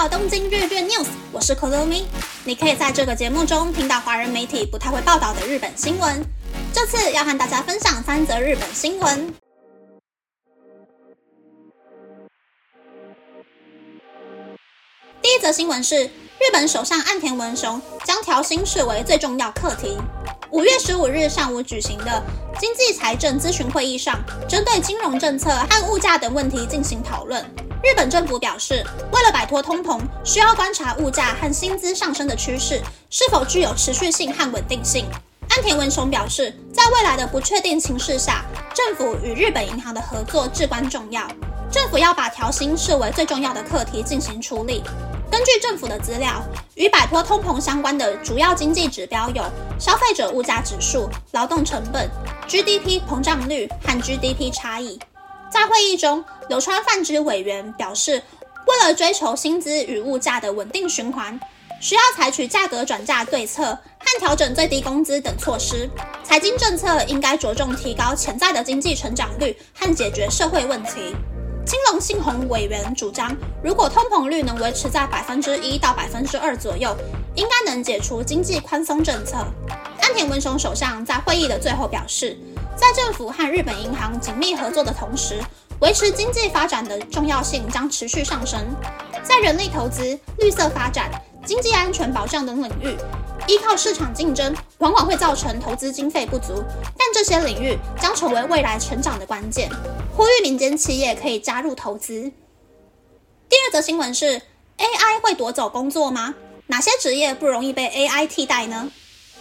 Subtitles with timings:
[0.00, 2.04] 到东京日日 news，我是 Kurumi。
[2.42, 6.24] 你可以在这个节目中听到华人媒体不太会报道的日本新闻。
[6.72, 9.30] 这次要和大家分享三则日本新闻。
[15.20, 19.98] 第一则新闻是，日本首相岸田文雄将调薪视为最重要课题。
[20.50, 22.22] 五月十五日上午举行的
[22.58, 27.44] 经济财政咨询会议上，针对金融政策和物价等问题进行讨论。
[27.82, 35.06] 日本政府表示，为了摆脱通膨，需要观察物价和薪资上升的趋势是否具有持续性和稳定性。
[35.48, 41.26] 安田文雄表示，在未来的不确定情势下，政府与日本银行的合作至关重要。
[41.70, 44.82] 政府要把调薪视为最重要的课题进行处理。
[45.30, 46.42] 根据政府的资料，
[46.74, 49.42] 与摆脱通膨相关的主要经济指标有
[49.78, 52.10] 消费者物价指数、劳动成本、
[52.46, 54.98] GDP 膨胀率和 GDP 差异。
[55.50, 58.22] 在会议中，流川泛之委员表示，
[58.66, 61.38] 为了追求薪资与物价的稳定循环，
[61.80, 63.64] 需要采取价格转嫁对策
[63.98, 65.90] 和调整最低工资等措施。
[66.22, 71.14] 财经政策应该着重提高潜在的经济成长率和解决社会问题。
[71.66, 76.96] 青龙信宏委员主张，如果通膨率能维持在百分之一到百分之二左右，
[77.34, 79.36] 应该能解除经济宽松政策。
[80.00, 82.38] 安田文雄首相在会议的最后表示。
[82.80, 85.38] 在政府和日本银行紧密合作的同时，
[85.80, 88.58] 维持经济发展的重要性将持续上升。
[89.22, 91.10] 在人力投资、绿色发展、
[91.44, 92.96] 经济安全保障等领域，
[93.46, 96.64] 依靠市场竞争往往会造成投资经费不足，
[96.96, 99.68] 但这些领域将成为未来成长的关键。
[100.16, 102.32] 呼吁民间企业可以加入投资。
[103.50, 104.40] 第二则新闻是
[104.78, 106.34] ：AI 会夺走工作吗？
[106.68, 108.90] 哪些职业不容易被 AI 替代呢？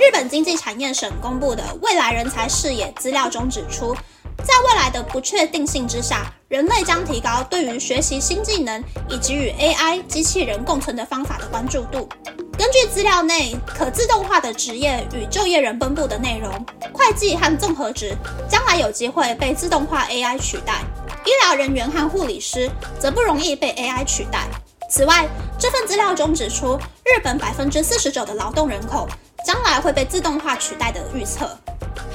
[0.00, 3.94] 日本经济产业省公布的未来人才视野资料中指出，
[4.42, 12.08] 在未来的不确定性之下，人类将提高对于学习新技能以及与 AI 机器人共存的方法的关注度。
[12.56, 16.50] 根据资料内可自动化的职业与就业人分布的内容，
[16.94, 18.16] 会计和综合职
[18.48, 20.82] 将来有机会被自动化 AI 取代，
[21.26, 24.48] 医疗人员和护理师则不容易被 AI 取代。
[24.88, 25.28] 此外，
[25.58, 29.06] 这份资料中指出，日本百分之四十九的劳动人口。
[29.44, 31.58] 将来会被自动化取代的预测，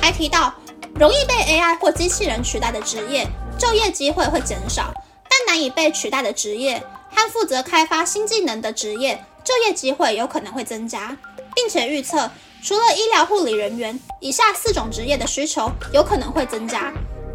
[0.02, 0.54] 还提到
[0.96, 3.28] 容易被 AI 或机器人取代的职业，
[3.58, 4.94] 就业机会会减少；
[5.30, 11.18] 但难以被取代的职业和负责开发新技能的职业，就业机会有可能会增加，
[11.56, 12.30] 并且预测
[12.64, 16.94] 除了医疗护理人员，以下四种职业的需求有可能会增加。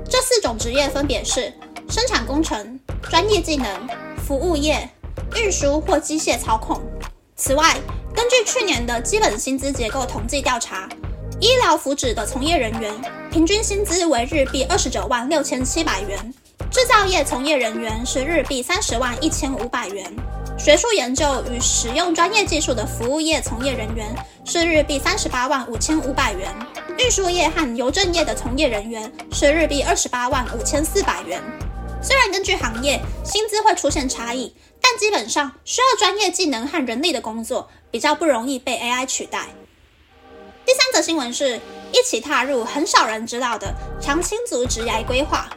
[0.09, 1.53] 这四种职业分别是
[1.89, 2.79] 生产工程、
[3.09, 3.89] 专业技能、
[4.27, 4.89] 服务业、
[5.37, 6.81] 运输或机械操控。
[7.37, 7.77] 此外，
[8.21, 10.87] 根据去年的基本薪资结构统计调查，
[11.41, 12.93] 医疗福祉的从业人员
[13.33, 16.35] 平均薪资为日币二十九万六千七百元，
[16.71, 20.15] 制造业从业人员是日币三十万一千五百元，
[20.59, 24.15] 学术研究与使用专业技术的服务业从业人员
[24.45, 26.55] 是日币三十八万五千五百元，
[26.99, 31.43] 运输业和邮政业的从业人员是日币二十八万五千四百元。
[32.03, 34.55] 虽然根据行业薪资会出现差异。
[34.83, 39.47] 但基本上需要专业技能和人力的工作比较不容易被 AI 取代。
[40.65, 41.61] 第三则新闻是
[41.93, 45.49] 一起踏入很少人知道的长青族职业规划。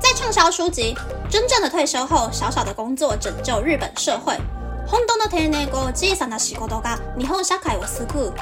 [0.00, 0.94] 在畅销书籍
[1.30, 4.32] 《真正的退休后小小的工作拯救日本社会》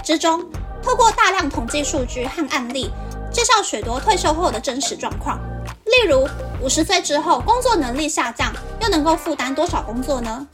[0.04, 0.44] 之中，
[0.82, 2.91] 透过大量统计数据和案例，
[3.32, 5.38] 介绍许多退休后的真实状况。
[5.86, 6.28] 例如，
[6.62, 10.47] 五十岁之后工作能力下降，又能够负担多少工作呢？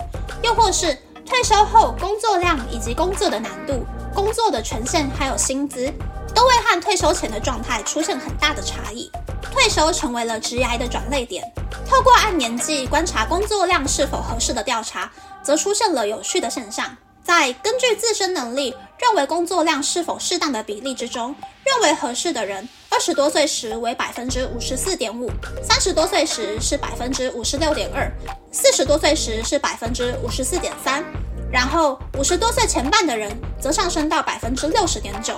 [0.42, 0.96] 又或是
[1.32, 5.90] 退休后工作量以及工作的难度、工作的权限还有薪资，
[6.34, 9.10] 都会和退休前的状态出现很大的差异。
[9.50, 11.42] 退休成为了职涯的转类点。
[11.88, 15.10] 透过按年纪观察工作量是否合适的调查，
[15.42, 16.94] 则出现了有趣的现象。
[17.24, 25.30] 在根据自身能力认为工作量是否适当的比例之中，认为合适的人，二十多岁时为百分之五十四点五，
[25.66, 28.10] 三十多岁时是百分之五十六点二，
[28.50, 31.04] 四十多岁时是百分之五十四点三，
[31.52, 35.34] 然后五十多岁前半的人则上升到百分之六十点九，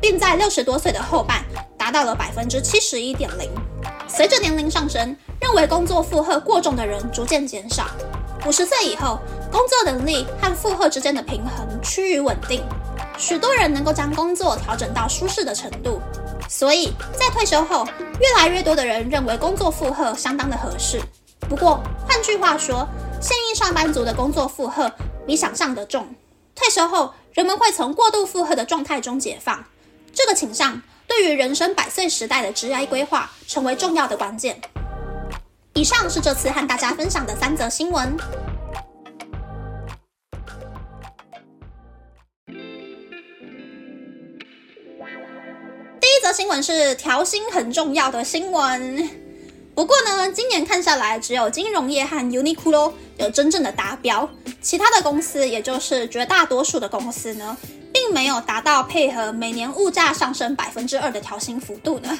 [0.00, 1.44] 并在六十多岁的后半
[1.76, 3.50] 达到了百分之七十一点零。
[4.06, 7.86] 随着年龄上升，认为工作负荷过重的人逐渐减少。
[8.46, 9.18] 五十岁以后，
[9.50, 12.62] 工作能力和负荷之间的平衡趋于稳定，
[13.18, 16.00] 许多人能够将工作调整到舒适的程度。
[16.48, 17.84] 所以在退休后，
[18.20, 21.00] 越来越多的人认为工作负荷相当的合适。
[21.40, 22.86] 不过，换句话说，
[23.26, 24.88] 现役上班族的工作负荷
[25.26, 26.14] 比想象的重。
[26.54, 29.64] 退休后人们会从过度负荷的状态中解放。
[30.14, 34.60] 这个倾向对于人生百岁时代的职业规划成为重要的关键。
[35.74, 38.16] 以上是这次和大家分享的三则新闻。
[46.00, 49.25] 第一则新闻是调薪很重要的新闻。
[49.76, 54.26] 不过呢，今年看下来，只有金融业和 Uniqlo 有真正的达标，
[54.62, 57.54] 其他的公司，也就是绝大多数的公司呢，
[57.92, 62.18] 并没有达到配合每年物价上升百分之二的调薪幅度呢。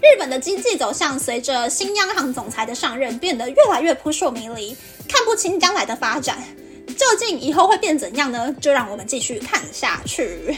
[0.00, 4.76] 日本的经济走向随着新央行总裁的上任变得越来越扑朔迷离，
[5.08, 6.38] 看不清将来的发展，
[6.86, 8.54] 究竟以后会变怎样呢？
[8.60, 10.56] 就让我们继续看下去。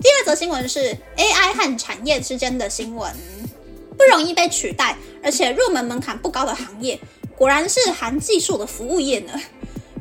[0.00, 3.12] 第二则新闻是 AI 和产业之间的新闻。
[3.96, 6.98] 不容易被取代，而且入门门槛不高的行业，
[7.36, 9.32] 果然是含技术的服务业呢。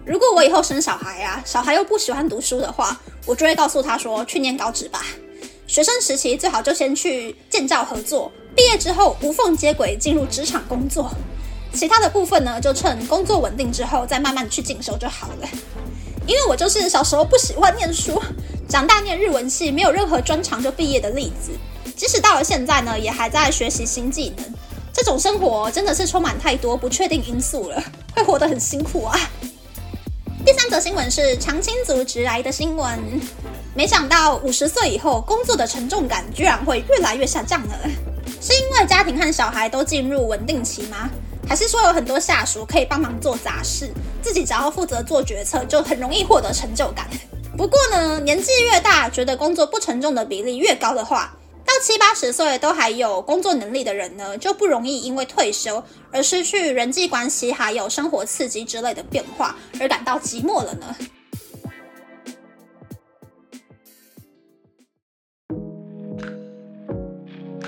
[0.05, 5.03] 如果我以后生小孩啊，小孩又不喜欢读书的话，我就会告诉他说去念高职吧。
[5.67, 11.09] 学生时期最好就先去建教合作，毕业之后无缝接轨进入职场工作。
[11.73, 15.49] 其他的部分呢，就趁工作稳定之后再慢慢去进修就好了。
[16.27, 18.21] 因为我就是小时候不喜欢念书，
[18.69, 21.51] 长大念日文系，没有任何专长就毕业的例子。
[21.95, 24.45] 即使到了现在呢，也还在学习新技能。
[24.91, 27.83] 这种生活真的是充满太多不确定因素了，
[28.15, 29.19] 会活得很辛苦啊。
[30.45, 32.99] 第三则新闻是长青族直来的新闻。
[33.73, 37.77] 没想到五十岁以后，工作的沉重感居然会越来越下降了。
[38.39, 41.09] 是因为家庭和小孩都进入稳定期吗？
[41.47, 47.07] 还是说有很多下属可以帮忙做杂事，自己只要负责做决策，就很容易获得成就感？
[47.57, 51.35] 不过呢，年纪越大，觉得工作不沉重的比例越高的话。
[51.75, 60.95] 到七八十岁都还有工作能力的人呢，就不容易因为退休而失去人际关系，还有生活刺激之类的变化而感到寂寞了呢。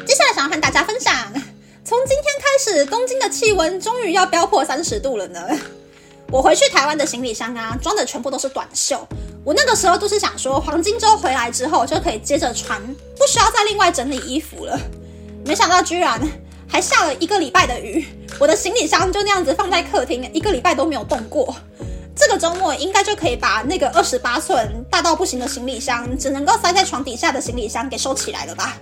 [0.06, 1.13] 接下来想要和大家分享，
[1.83, 5.45] 从今天开始，东京的气温终于要飙破三十度了呢。
[6.31, 9.06] 我回去台湾的行李箱啊，装的全部都是短袖。
[9.44, 12.81] 我那个时候都是想说，黄金周回来之后就可以接着穿，
[13.27, 14.79] 需要再另外整理衣服了。
[15.45, 16.19] 没想到居然
[16.68, 18.07] 还下了一个礼拜的雨，
[18.39, 21.56] 我的行李箱就那样子放在客厅，一个礼拜都没有动过。
[22.15, 28.75] 这个周末应该就可以把那个二十八寸大到不行的行李箱，只能够塞在床底下的行李箱给收起来了吧？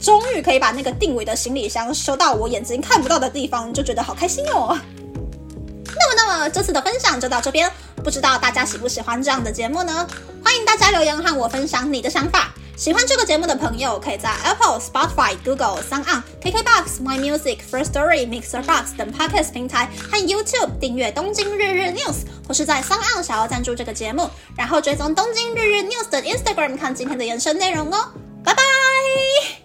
[0.00, 4.78] 终于可以把那个定位的行李箱收到我眼睛看不到的地方，就觉得好开心哦。
[5.84, 7.70] 那么，那么这次的分享就到这边。
[8.02, 10.08] 不知道大家喜不喜欢这样的节目呢？
[10.42, 12.54] 欢迎大家留言和我分享你的想法。
[12.80, 22.94] 喜欢这个节目的朋友，可以在 Apple、Spotify、Google、s o n g On、KKBox、My Music、First Story、Mixer Box 等 Podcast 平台和 YouTube 订阅《东京日日 News》，或是在 s
[22.94, 28.12] o n g On 想要赞助这个节目，然后追踪《东京日日 News》的 Instagram 看今天的延伸内容哦。
[28.42, 29.59] 拜拜。